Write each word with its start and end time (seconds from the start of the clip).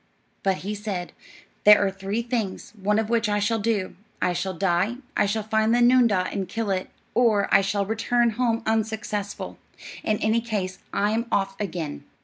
But 0.41 0.57
he 0.65 0.73
said: 0.73 1.11
"There 1.63 1.77
are 1.85 1.91
three 1.91 2.23
things, 2.23 2.73
one 2.81 2.97
of 2.97 3.07
which 3.11 3.29
I 3.29 3.37
shall 3.37 3.59
do: 3.59 3.95
I 4.19 4.33
shall 4.33 4.55
die; 4.55 4.95
I 5.15 5.27
shall 5.27 5.43
find 5.43 5.75
the 5.75 5.79
noondah 5.79 6.27
and 6.33 6.49
kill 6.49 6.71
it; 6.71 6.89
or 7.13 7.47
I 7.53 7.61
shall 7.61 7.85
return 7.85 8.31
home 8.31 8.63
unsuccessful. 8.65 9.59
In 10.03 10.17
any 10.17 10.41
case, 10.41 10.79
I'm 10.91 11.27
off 11.31 11.55
again." 11.61 12.03